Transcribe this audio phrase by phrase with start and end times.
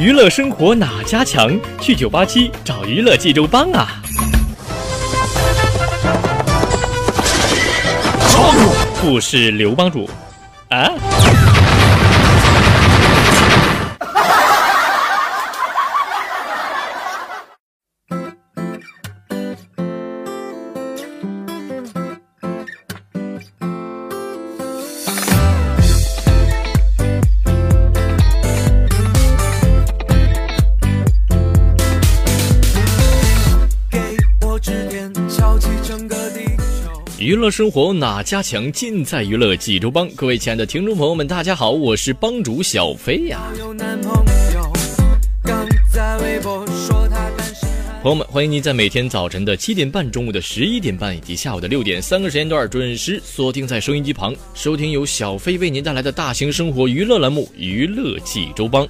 [0.00, 1.58] 娱乐生活哪家强？
[1.80, 4.00] 去九八七找娱乐济州帮啊！
[9.00, 10.08] 不是刘帮主
[10.68, 10.88] 啊。
[37.50, 38.70] 生活哪家强？
[38.72, 40.08] 尽在娱乐济州帮。
[40.10, 43.40] 各位亲爱的听众朋友们，大家好，我是帮主小飞呀。
[48.00, 58.86] 朋友们，欢迎您在每天早晨的七点半、中午的十一点半以及下午的六点三个时间段准时锁定在收音机旁，收听由小飞为您带来的大型生活娱乐栏目《娱乐济州帮》。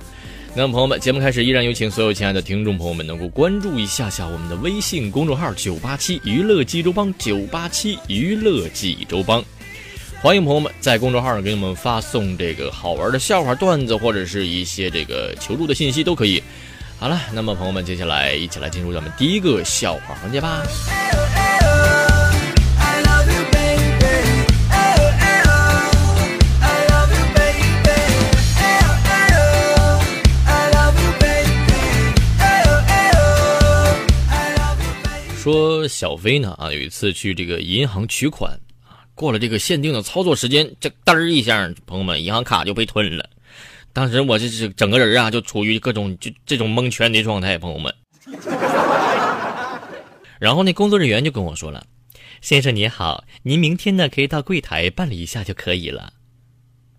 [0.58, 9.40] 那么，朋友们，节目开始，依然有请所有亲爱的听众朋友们能够关注一下下我们的微信公众号“九八七娱乐济州帮”，九八七娱乐济州帮，
[10.20, 16.42] 欢迎朋友们在公众号上给我们发送这个好玩的笑话、段子，或者是一些这个求助的信息都可以。
[16.98, 20.64] 好了，那么朋友们，接下来一起来进入咱们第一个笑话环节吧。
[35.50, 38.52] 说小飞呢啊，有一次去这个银行取款
[38.84, 43.26] 啊，过了这个限定的操作时间，这嘚儿一下，朋友们，银行卡就被吞了。
[43.94, 47.94] 当时我这是整个人啊，就处于各种就这种蒙圈的状态，朋友们。
[50.38, 51.82] 然后那工作人员就跟我说了
[52.42, 56.12] ：“先生您好，您明天呢可以到柜台办理一下就可以了。”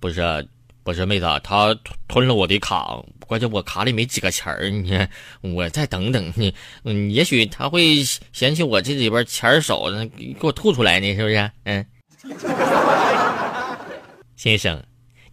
[0.02, 0.48] 不是。
[0.90, 1.78] 我说妹子，他
[2.08, 5.08] 吞了我的卡，关键我卡里没几个钱儿，你
[5.42, 6.52] 我再等等你，
[6.84, 9.84] 嗯，也许他会嫌弃我这里边钱少，
[10.18, 11.52] 给我吐出来呢，是不是？
[11.66, 11.86] 嗯，
[14.36, 14.84] 先生，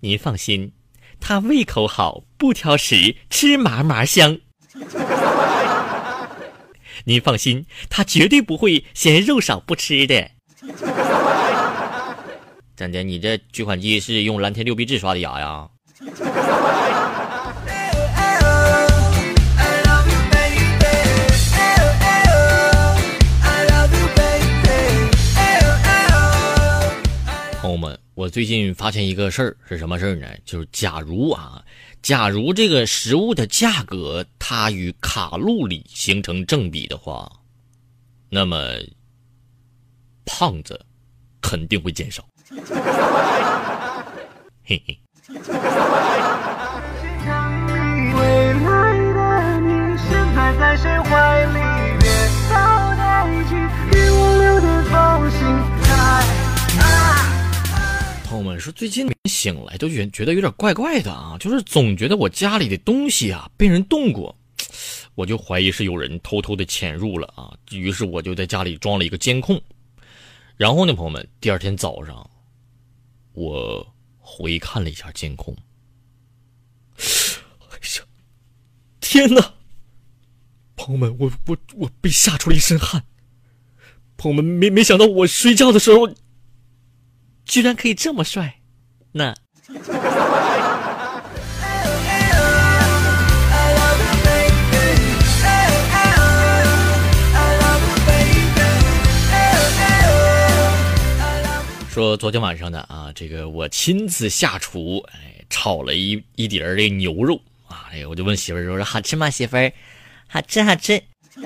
[0.01, 0.71] 您放心，
[1.21, 4.39] 他胃口好，不挑食，吃嘛嘛香。
[7.07, 10.31] 您放心，他绝对不会嫌肉少不吃的。
[12.77, 15.67] 真的，你这取款机是用蓝天六必治刷的牙呀？
[27.63, 30.27] 朋友们，我最近发现一个事儿，是什么事儿呢？
[30.45, 31.65] 就是假如啊，
[32.03, 37.27] 假如这个食物的价格它与卡路里形成正比的话，
[38.29, 38.75] 那么
[40.27, 40.79] 胖子
[41.41, 42.23] 肯定会减少。
[42.49, 42.57] 嘿
[44.87, 44.99] 嘿。
[58.25, 64.33] 朋友们说，最近醒来都觉觉得有点怪怪的啊，就是总觉得我家里的东西啊被人动过，
[65.17, 67.51] 我就怀疑是有人偷偷的潜入了啊。
[67.73, 69.61] 于是我就在家里装了一个监控，
[70.57, 72.25] 然后呢，朋友们，第二天早上。
[73.37, 75.55] 我回看了一下监控，
[76.97, 78.05] 哎呀，
[78.99, 79.55] 天哪！
[80.75, 83.05] 朋友们，我我我被吓出了一身汗。
[84.17, 86.15] 朋友们，没没想到我睡觉的时候，
[87.45, 88.63] 居然可以这么帅，
[89.13, 89.37] 那。
[101.97, 109.73] 说昨天晚上的啊，这个我亲自下厨，哎，炒了一一碟儿这牛肉啊，哎，我就问媳妇儿说：“好吃吗？”媳妇儿，
[110.29, 111.03] 好吃，好吃。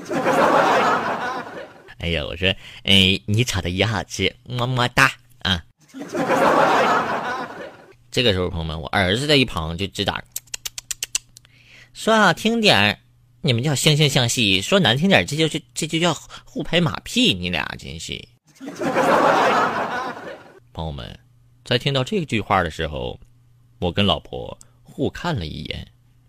[1.98, 2.48] 哎呀，我说，
[2.82, 5.12] 哎，你炒的也好吃，么么哒
[5.42, 5.62] 啊。
[8.10, 10.20] 这个时候，朋友们，我儿子在一旁就直打，
[11.94, 12.98] 说好听点儿，
[13.40, 16.12] 你们叫惺惺相惜；说难听点这就这这就叫
[16.44, 18.20] 互拍马屁，你俩真是。
[20.80, 21.18] 朋友们，
[21.62, 23.20] 在听到这句话的时候，
[23.80, 25.86] 我跟老婆互看了一眼，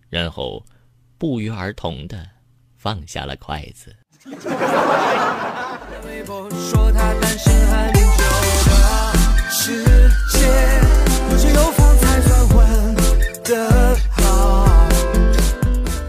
[0.10, 0.62] 然后
[1.18, 2.28] 不约而同的
[2.78, 3.96] 放下了筷子。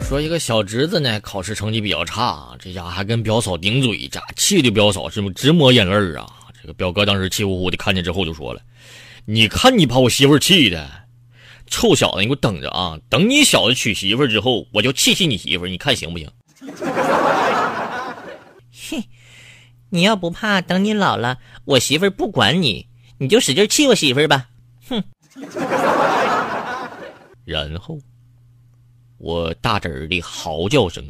[0.02, 6.26] 说一个小侄子呢，考试成绩比较差，这家伙还跟表嫂顶嘴，家气的表嫂是不直抹眼泪啊？
[6.62, 8.62] 这个表哥当时气呼呼的看见之后就说了
[9.26, 10.88] ：“你看你把我媳妇气的，
[11.66, 12.96] 臭小子，你给我等着啊！
[13.08, 16.30] 等你小子娶媳妇之后，我就气气你媳妇，你看行不行？”
[18.90, 19.02] 哼，
[19.90, 22.86] 你要不怕，等你老了，我媳妇不管你，
[23.18, 24.48] 你就使劲气我媳妇吧。
[24.88, 25.02] 哼。
[27.44, 27.98] 然后。
[29.24, 31.04] 我大侄儿的嚎叫声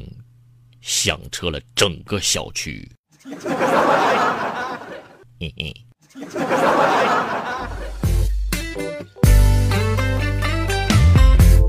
[0.82, 2.86] 响彻了整个小区。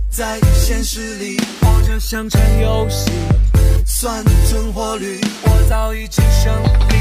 [0.09, 3.09] 在现实里，活着像场游戏，
[3.83, 6.93] 算存活率，我早已经胜利。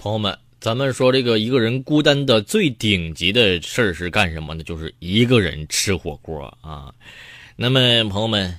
[0.00, 4.64] 朋友们，咱们说这个一个人孤单的最顶级的事儿是干什么呢？
[4.64, 6.92] 就是一个人吃火锅啊。
[7.54, 8.58] 那么，朋友们，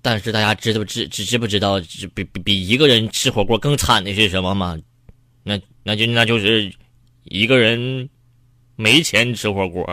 [0.00, 1.80] 但是大家知不知知知不知道，
[2.14, 4.78] 比比比一个人吃火锅更惨的是什么吗？
[5.82, 6.72] 那就那就是
[7.24, 8.08] 一个人
[8.76, 9.84] 没钱吃火锅。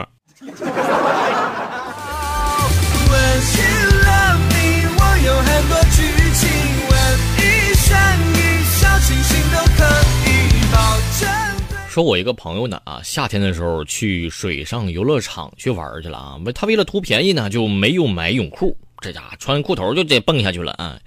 [11.89, 16.37] 说，我一个朋友呢啊，夏天的时候去水上游乐场去玩去了啊。
[16.53, 20.99] 他为了图便宜呢，就没有买泳裤，这家伙穿裤头就得蹦下去了啊。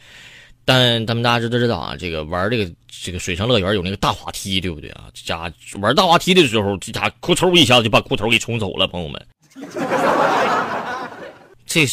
[0.70, 5.06] 但咱们大家都知道啊，这个玩这个这个水上乐园有那个大滑梯，对不对啊？
[5.12, 9.26] 这家玩大滑梯的时候，这家伙裤头一下子就把裤头给冲走了，朋友们。
[11.66, 11.84] 这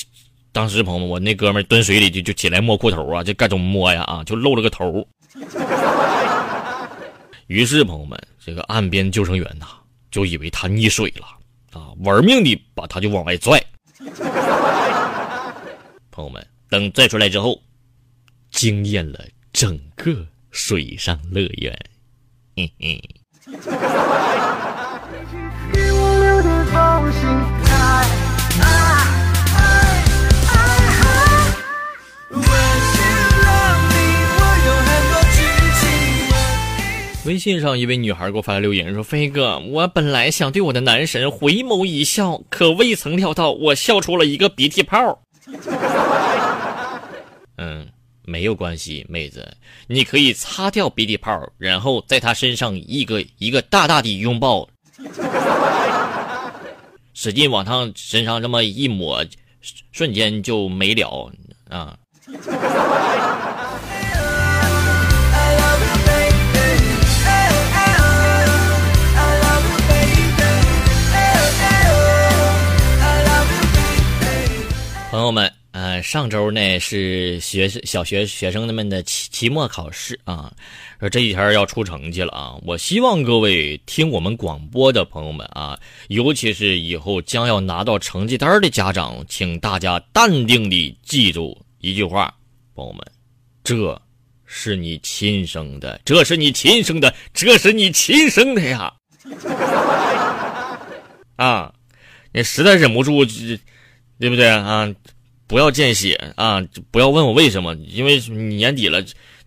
[0.51, 5.03] 当时朋友们，我那哥们蹲水里就就起来摸裤头啊，就各种摸呀啊，就露了个头。
[7.47, 8.15] 于是朋友们。
[8.45, 9.65] 这个岸边救生员呐，
[10.09, 11.27] 就以为他溺水了
[11.73, 13.62] 啊，玩命的把他就往外拽。
[16.12, 17.59] 朋友们，等拽出来之后，
[18.57, 19.19] 惊艳了
[19.54, 21.80] 整个水上乐园。
[22.56, 23.00] 嘿嘿。
[37.25, 45.21] 微信上一位女孩给我发来留言说：“飞哥，我本来想对我的男神回眸一笑，可未曾料到我笑出了一个鼻涕泡。”
[48.27, 49.56] 没有关系，妹子，
[49.88, 54.68] 你可以擦掉鼻涕泡，然后在他身上一个一个大大的拥抱，
[57.15, 59.25] 使劲往他身上这么一抹，
[59.94, 61.31] 瞬间就没了。
[61.69, 61.97] 啊。
[75.09, 80.51] 朋友们，呃，上周呢是学小学学生们的期期末考试啊，
[81.00, 82.56] 说这几天要出成绩了啊。
[82.65, 92.33] 我希望各位听我们广播的朋友们啊，尤其是以后将要拿到成绩单的家长，请大家淡定地记住一句话，
[92.73, 93.00] 朋友们，
[93.63, 94.01] 这
[94.47, 98.92] 是你亲生的，这是你亲生的，这是你亲生的呀！
[101.37, 101.71] 啊，
[102.33, 103.23] 你实在忍不住。
[104.19, 104.92] 对不对啊？
[105.47, 106.61] 不要见血啊！
[106.92, 109.01] 不要问我为什么，因为年底了，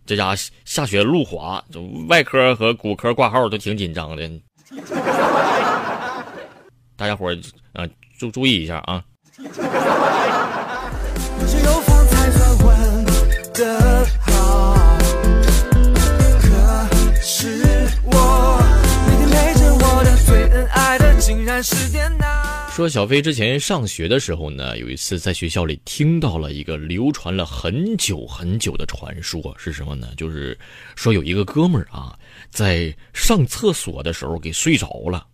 [0.06, 1.62] 这家下雪路滑，
[2.08, 4.30] 外科和骨科挂号都挺紧张的。
[6.96, 7.36] 大家伙儿
[7.74, 7.86] 啊，
[8.18, 9.04] 注注意一下啊！
[9.36, 9.44] 可
[17.22, 17.56] 是
[18.04, 18.12] 我
[19.06, 21.89] 每天陪着我的最恩爱的，竟然是。
[22.70, 30.08] 说小飞之前上学的时候呢，有一次在学校里听到了一个流传了很久很久的传说，是什么呢？
[30.16, 30.56] 就是
[30.94, 32.16] 说有一个哥们儿啊，
[32.48, 35.26] 在上厕所的时候给睡着了。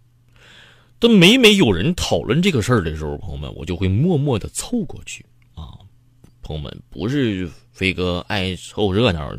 [0.98, 5.24] 但每每有人讨论这个事儿的时候，朋友们，我就会默默的凑过去
[5.54, 5.68] 啊。
[6.42, 9.30] 朋友们，不是飞哥爱凑热闹，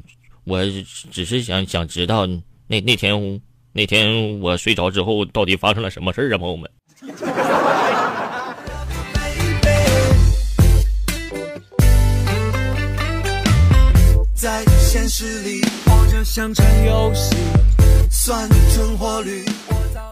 [0.46, 0.64] 我
[1.12, 2.26] 只是想想知道
[2.68, 3.42] 那那天
[3.74, 6.70] 那天我睡着之后到底发生了什么事儿啊，朋友们。
[14.34, 17.36] 在现实里，活着像场游戏，
[18.10, 19.47] 算存活率。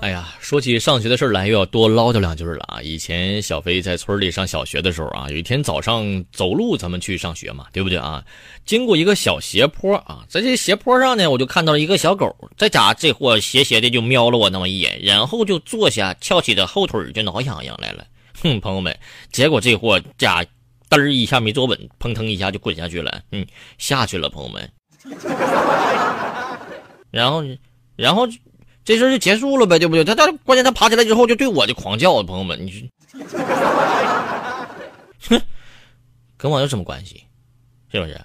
[0.05, 2.79] 哎呀，说起上学的事来，又要多唠叨两句了啊！
[2.79, 8.23] 以前小飞在村里上小学的时候啊，有一天早上走路，咱们去上学嘛，对不对啊？
[8.65, 18.05] 经过一个小斜坡啊，在这斜坡上呢，我就看到了一个小狗，在家这货斜斜的就瞄了我那么一眼，然后就坐下，翘起的后腿就挠痒痒来了。
[18.43, 18.95] 哼，朋友们，
[19.31, 20.45] 结果这货家
[20.87, 23.43] 嘚儿一下没坐稳，砰腾一下就滚下去了，嗯，
[23.79, 24.71] 下去了，朋友们。
[27.09, 27.43] 然后，
[27.95, 28.27] 然后。
[28.85, 30.05] 这事就结束了呗，对不对？
[30.05, 32.87] 他他关键他爬起来之后就对我就狂叫，朋友们，你
[35.27, 35.41] 哼，
[36.37, 37.23] 跟我有什么关系？
[37.91, 38.21] 是不是？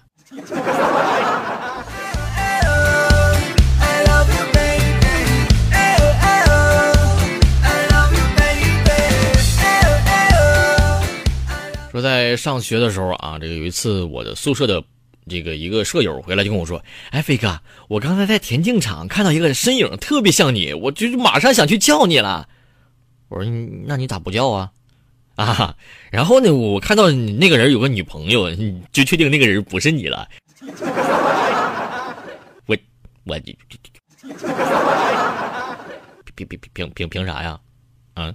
[11.90, 14.85] 说在上学的时候啊，这个有一次我的宿舍的。
[15.30, 22.49] 这个一个舍友回来就跟我说：“哎，飞哥，我刚才在田径场看到一个身影，特别像你，我就马上想去叫你了。”
[23.30, 23.49] 我说
[23.87, 24.70] ：“那你咋不叫啊？”
[25.37, 25.75] 啊，
[26.10, 28.50] 然后呢，我看到那个人有个女朋友，
[28.92, 30.28] 就确定那个人不是你了。
[32.66, 32.76] 我
[33.25, 33.38] 我
[36.34, 37.58] 凭凭凭凭凭啥呀？
[38.14, 38.34] 啊？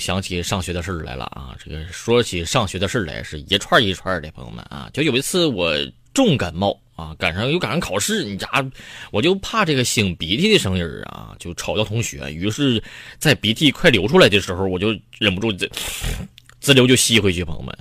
[0.00, 1.54] 想起上学的事儿来了啊！
[1.62, 4.90] 这个说起上学的事儿来，是一串一串的，朋友们啊！
[4.92, 5.72] 就有一次我
[6.12, 8.48] 重感冒啊，赶上又赶上考试，你家
[9.12, 12.32] 我就怕这个擤鼻涕的声音啊，就吵到同学。
[12.32, 12.82] 于是，
[13.18, 14.88] 在鼻涕快流出来的时候，我就
[15.18, 15.70] 忍不住滋
[16.60, 17.78] 滋溜就吸回去，朋友们。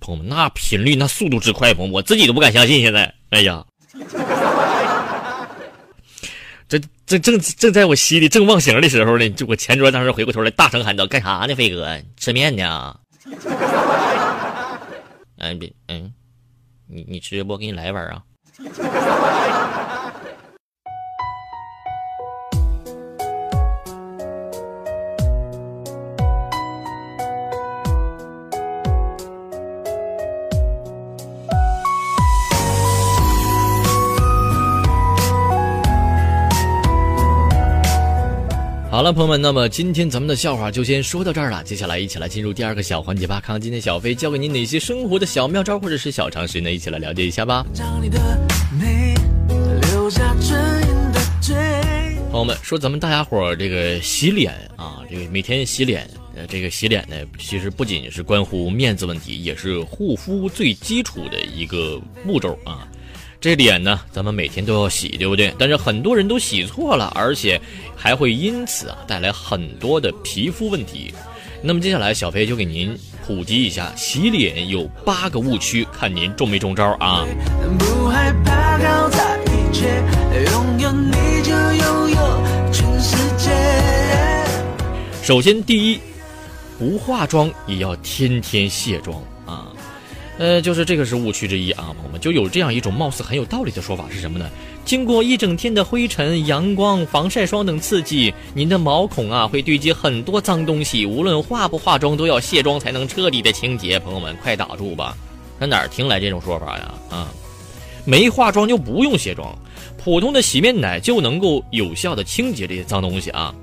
[0.00, 2.80] 朋友们，那频率那速度之快，朋友们我自己都不敢相信。
[2.80, 3.64] 现在，哎呀！
[7.06, 11.88] 正正正在我心里正忘形的时候呢，就我前桌当时回过头来，大声喊道：“干啥呢，飞哥？
[12.16, 12.98] 吃面呢？”
[15.38, 16.12] 嗯， 别，嗯，
[16.88, 17.56] 你你吃不？
[17.56, 18.22] 给你来一碗啊。
[38.96, 41.62] 好了，朋友们，那么今天咱们的笑话就先说到这儿了。
[41.62, 43.38] 接下来，一起来进入第二个小环节吧。
[43.44, 46.72] 看看今天小飞教给你哪些生活的小妙招或者是小常识呢？
[46.72, 47.66] 一起来了解一下吧。
[52.30, 62.88] 朋友们说，咱们大家伙儿这个洗脸啊，这个每天洗脸，呃，这个洗脸呢，其实不仅是关乎面子问题，也是护肤最基础的一个步骤啊。
[63.40, 65.54] 这脸呢，咱们每天都要洗，对不对？
[65.58, 67.60] 但是很多人都洗错了，而且
[67.94, 71.12] 还会因此啊带来很多的皮肤问题。
[71.62, 77.24] 那么接下来，小飞就给您普及一下洗脸有八个误区，看您中没中招啊！
[77.78, 80.02] 不害怕搞砸一切，
[80.52, 83.50] 拥有你就拥有全世界
[85.22, 86.00] 首先，第一，
[86.78, 89.35] 不化妆也要天天卸妆啊。
[90.38, 94.50] 呃，就是这个是误区之一啊，朋友们，就有这样一种貌似很有道理的说法是什么呢？
[94.84, 103.98] 经过一整天的灰尘、阳光、防晒霜等刺激，您的毛孔啊会堆积很多脏东西，无论化不化妆都要卸妆才能彻底的清洁。
[103.98, 105.16] 朋友们，快打住吧！
[105.58, 106.94] 在哪儿听来这种说法呀？
[107.08, 107.32] 啊，
[108.04, 109.58] 没化妆就不用卸妆，
[109.96, 113.54] 普通的洗面奶就能够有效的清洁这些脏东西啊。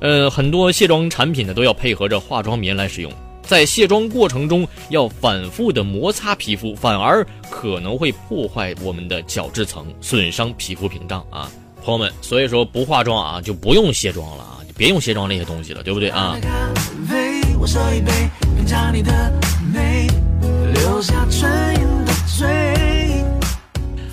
[0.00, 3.10] 呃，很多卸妆产品呢都要配合着化妆棉来使用。
[3.46, 11.50] 在卸妆过程中要反复的摩擦皮肤，反而可能会破坏我们的角质层，损伤皮肤屏障啊，
[11.84, 16.38] 朋友们，所以说不化妆啊就不用卸妆了啊，就别用卸妆那些东西了，对不对啊？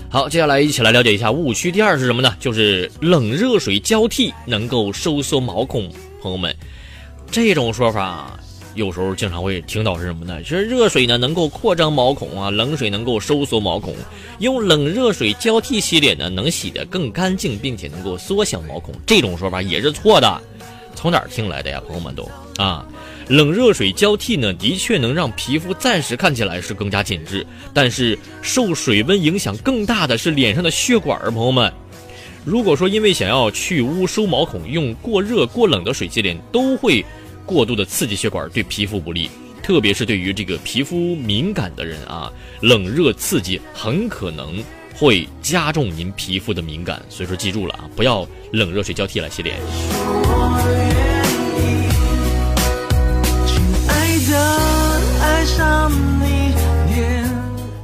[0.09, 1.71] 好，接下来一起来了解一下误区。
[1.71, 2.35] 第二是什么呢？
[2.38, 5.89] 就是冷热水交替能够收缩毛孔，
[6.21, 6.53] 朋友们，
[7.31, 8.38] 这种说法。
[8.73, 10.41] 有时候经常会听到是什么呢？
[10.43, 13.93] 是热水呢能够扩张毛孔啊，冷水能够收缩毛孔。
[14.39, 18.95] 用冷热水交替洗脸呢，能洗得更干净，并且能够缩小毛孔。
[19.05, 20.41] 这种说法也是错的。
[20.95, 22.85] 从哪儿听来的呀，朋友们都啊？
[23.27, 31.19] 冷热水交替呢，的确能让皮肤暂时看起来是更加紧致，但是受水温影响更大的是脸上的血管。
[31.33, 31.71] 朋友们，
[32.45, 37.05] 如果说因为想要去污收毛孔，用过热过冷的水洗脸，都会。
[37.45, 39.29] 过度的刺激血管对皮肤不利，
[39.62, 42.31] 特别是对于这个皮肤敏感的人啊，
[42.62, 44.63] 冷热刺激很可能
[44.95, 47.01] 会加重您皮肤的敏感。
[47.10, 49.57] 所以说记住了啊，不要冷热水交替来洗脸。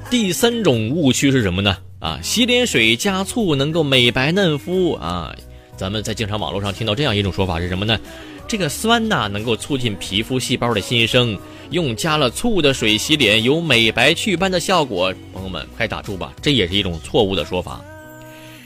[0.09, 1.77] 第三种误区是什么呢？
[1.99, 5.35] 啊，洗脸水加醋能够美白嫩肤啊。
[5.75, 7.99] 咱们在经常网络上听到这样一种说法是什么呢？
[8.47, 11.37] 这个酸呐能够促进皮肤细胞的新生，
[11.71, 15.13] 用加了醋的水洗脸有美白祛斑的效果。
[15.33, 17.83] 朋友们快打住吧，这也是一种错误的说法。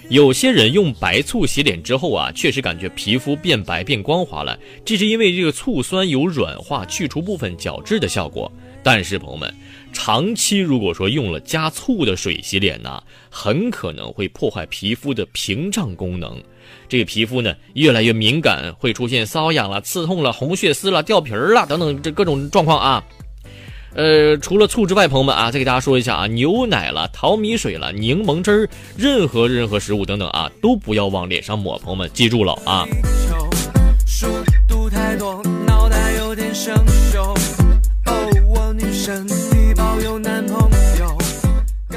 [0.09, 8.51] 有些人用白醋洗脸之后啊，确实感觉皮肤变白变光滑了，这是因为这个醋酸有软化、去除部分角质的效果。
[8.83, 9.53] 但是朋友们，
[9.93, 16.41] 长期如果说用了加醋的水洗脸呢，很可能会破坏皮肤的屏障功能。
[16.87, 23.03] 这个皮肤呢越来越敏感，会出现瘙痒了、刺痛了、红血丝了、掉皮儿了等等这各种状况啊。
[23.93, 31.77] 呃，除了醋之外，朋友们啊，再给大家说一下啊，牛奶了、淘米水了、柠檬汁儿，任何任何食物等等啊，都不要往脸上抹。
[31.79, 32.87] 朋友们记住了啊。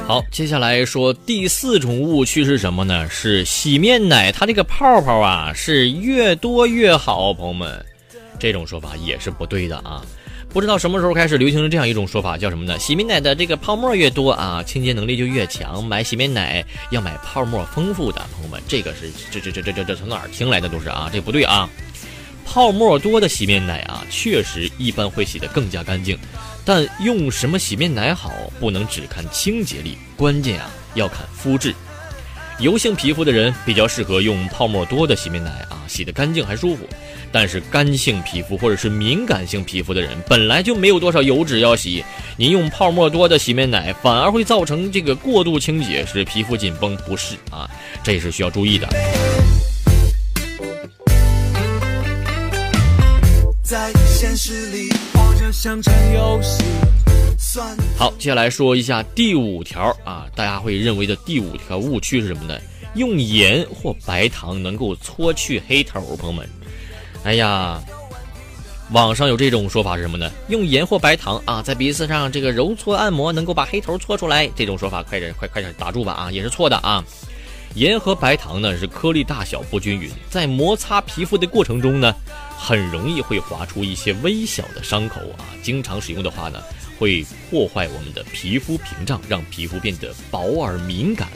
[0.07, 3.09] 好，接下来说第四种误区是什么呢？
[3.09, 7.83] 是洗面奶它这个泡泡啊是越多越好，朋友们，
[8.39, 10.05] 这种说法也是不对的啊。
[10.51, 12.79] 不知道什么时候开始流行了这样一种说法，叫什么呢？
[12.79, 15.83] 洗面奶的这个泡沫越多啊，清洁能力就越强。
[15.83, 21.67] 买洗面奶要买泡沫丰富的，朋友们，这个是这这这这这这从哪儿听来的都是啊，这不对啊。
[22.45, 26.17] 泡沫多的洗面奶啊，确实一般会洗得更加干净，
[26.65, 31.75] 但用什么洗面奶好，不能只看清洁力，关键啊要看肤质。
[32.61, 36.89] 油性皮肤的人比较适合用泡沫多的洗面奶啊，洗得干净还舒服。
[37.33, 42.05] 但是干性皮肤或者是敏感性皮肤的人，本来就没有多少油脂要洗，
[42.37, 47.69] 您用泡沫多的洗面奶，反而会造成这个过度清洁，使皮肤紧绷不适啊，
[48.05, 48.89] 这也是需要注意的。
[53.65, 55.14] 在现实里。
[57.99, 62.59] 好，接下来说一下第五条啊，大家会认为的第五条误区是什么呢？
[62.95, 66.49] 用盐或白糖能够搓去黑头，朋友们。
[67.25, 67.83] 哎呀，
[68.93, 70.31] 网上有这种说法是什么呢？
[70.49, 74.49] 用盐或白糖啊，在鼻子上这个揉搓按摩，能够把黑头搓出来。
[74.57, 77.05] 这种说法快点快快点打住吧啊，也是错的啊。
[77.75, 82.15] 盐和白糖呢是颗粒大小不均匀，在摩擦皮肤的过程中呢，
[82.57, 85.43] 很容易会划出一些微小的伤口啊。
[85.61, 86.61] 经常使用的话呢，
[86.99, 91.29] 会破坏我们的皮肤屏障，让皮肤变得薄而敏感。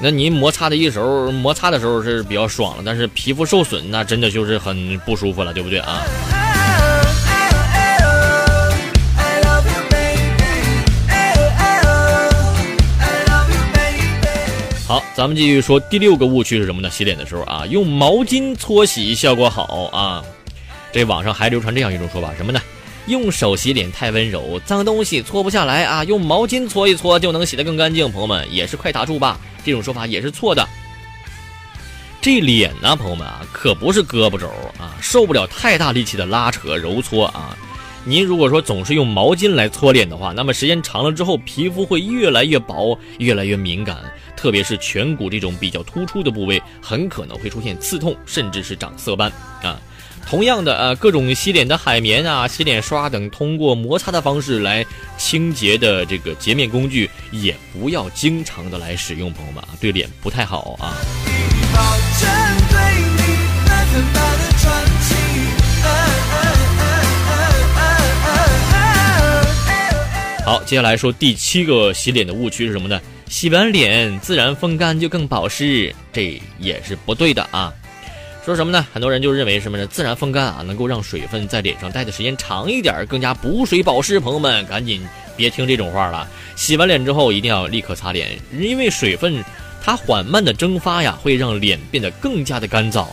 [0.00, 6.02] 那您摩擦的一手摩擦的时候是比较爽了，但是皮肤受损，那真的就是很不舒服了，对不对啊？
[14.86, 16.88] 好，咱们继续说第六个误区是什么呢？
[16.88, 20.22] 洗脸的时候啊，用毛巾搓洗效果好啊。
[20.92, 22.60] 这网上还流传这样一种说法，什么呢？
[23.08, 28.08] 用手洗脸太温柔，脏东西搓不下来啊，用毛巾搓一搓就能洗得更干净。
[28.12, 30.64] 朋友们也是快打住吧，这种说法也是错的。
[32.20, 37.58] 这脸呢，朋友们啊，可不是胳膊肘啊，受不了太大力气的拉扯揉搓啊。
[38.08, 43.96] 您如果说总是用毛巾来搓脸的话，那么时间长了之后，皮肤会越来越薄，越来越敏感，
[44.36, 49.28] 特别是颧骨这种比较突出的部位，很可能会出现刺痛，甚至是长色斑
[49.60, 49.76] 啊。
[50.24, 54.86] 同样的，呃，各种洗脸的海绵啊、洗脸刷等，通过摩擦的方式来
[55.18, 60.94] 清洁的这个洁面工具，也不要经常的来使用，朋友们啊，对脸不太好啊。
[70.46, 73.00] 好，接下来说第七个洗脸的误区是什么呢？
[73.28, 77.74] 洗完脸自然风干就更保湿，这也是不对的啊。
[78.44, 78.86] 说什么呢？
[78.92, 79.84] 很多人就认为什么呢？
[79.88, 84.20] 自然风干啊，能够让水分在脸上待的时间长一点，更加补水保湿。
[84.20, 85.04] 朋友们，赶紧
[85.36, 86.28] 别听这种话了。
[86.54, 89.42] 洗完脸之后一定要立刻擦脸，因为水分
[89.82, 93.08] 它缓慢的蒸发呀，会让脸变得更加的干燥。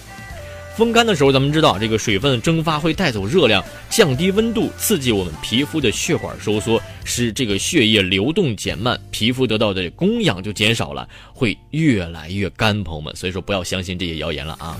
[0.76, 12.84] 风干的时候，咱们知道这个水分蒸发会带走热量，降低温度，刺激我们皮肤的血管收缩，使这个血液流动减慢，皮肤得到的供氧就减少了，会越来越干。
[12.84, 14.76] 朋友们，所以说不要相信这些谣言了啊！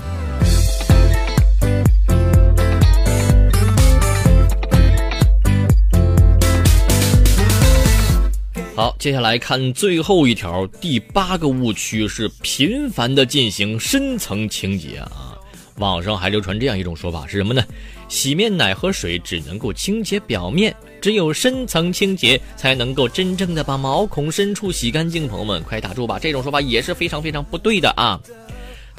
[8.74, 15.33] 好，接下来看最后一条，第八个误区是频繁的进行深层清洁啊。
[15.78, 17.62] 网上还流传这样一种说法是什么呢？
[18.08, 25.26] 洗面奶和水只能够清洁表面，只有深层清洁才能够真正的把毛孔深处洗干净。
[25.26, 26.18] 朋友们，快打住吧！
[26.18, 28.20] 这种说法也是非常非常不对的啊！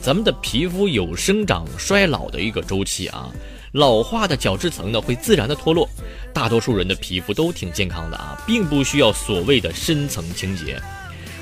[0.02, 3.32] 咱们的皮肤有生长衰老的一个周期啊，
[3.72, 5.88] 老化的角质层呢会自然的脱落。
[6.34, 10.78] 大多数人的皮肤都挺健康的啊，并不需要所谓的深层清洁。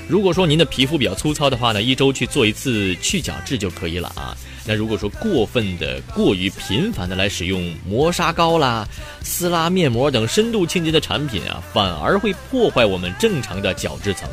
[0.06, 4.36] 如果说您的皮肤比较粗糙的话呢，一周去做一次去角质就可以了啊。
[4.66, 8.86] 那如果说过分的、过于频繁的来使用磨砂膏啦、
[9.22, 14.28] 撕拉面膜等深度清洁的产品啊，反而会破坏我们正常的角质层，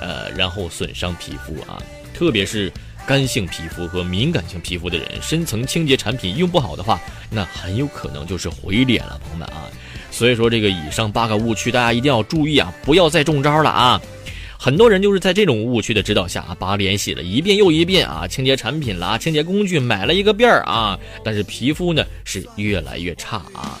[0.00, 1.82] 呃，然后损伤皮肤啊。
[2.14, 2.72] 特别是
[3.06, 7.00] 干性皮肤和敏感性皮肤的人，深层清洁产品用不好的话，
[7.30, 9.66] 那很有可能就是毁脸了，朋友们啊。
[10.10, 14.00] 所以说这个以上八个误区，大家一定要注意啊，不要再中招了啊。
[14.60, 23.78] 很多人就是在这种误区的指导下，把脸洗了一遍又一遍啊，清洁产品啦、清洁工具买了一个遍儿啊，但是皮肤呢是越来越差啊。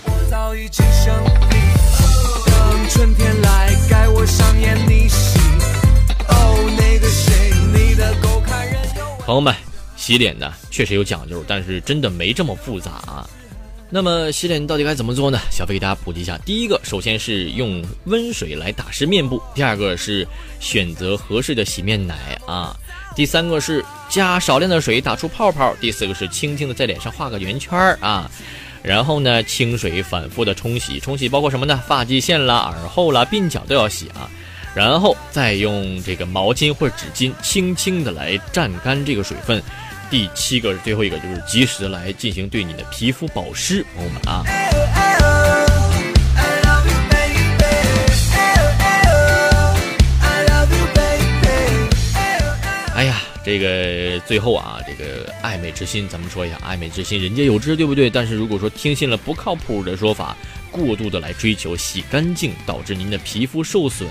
[9.26, 9.52] 朋友们，
[9.96, 13.28] 洗脸呢确实有讲究，但是真的没这么复杂啊。
[13.90, 15.38] 那么洗脸到底该怎么做呢？
[15.50, 16.36] 小飞给大家普及一下。
[16.44, 20.28] 第一个，首先是用温水来打湿面部；第二个是
[20.60, 22.76] 选择合适的洗面奶啊；
[23.16, 28.30] 第三个是加少量的水打出泡泡；第四个是轻轻的在脸上画个圆圈儿啊。
[28.82, 31.82] 然后呢，清水反复的冲洗，冲洗包括什么呢？
[31.88, 34.28] 发际线啦、耳后啦、鬓角都要洗啊。
[34.74, 39.62] 然后再用这个毛巾或者纸巾轻轻的来蘸干这个水分。
[40.10, 44.42] 第七个是最后一个，就是及时来进行对你的皮肤保湿，朋友们啊。
[52.94, 58.08] 哎呀，这个最后啊，这个爱美之心，咱们说一下，爱美之心，人皆有之，对不对？
[58.08, 60.34] 但是如果说听信了不靠谱的说法，
[60.70, 64.08] 过度的来追求洗干净，导致您的皮肤受损，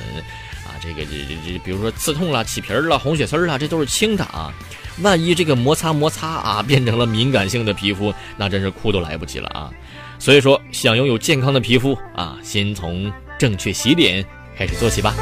[0.64, 4.54] 啊，这个这这这，比如说刺痛了、起皮儿了、红血丝儿了，这都是轻的啊。
[5.02, 9.70] 万一这个摩擦摩擦啊， 变成了敏感性的皮肤，那真是哭都来不及了啊！
[10.20, 14.26] 所以说，想拥有健康的皮肤啊，先从正确洗脸
[14.58, 15.14] 开始做起吧。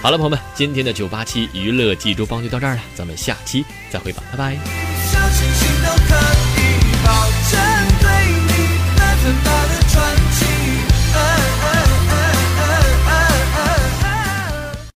[0.00, 4.91] 好了，朋友们，今天的九八七娱乐记住帮就到这儿了，咱们下期再会吧，拜拜。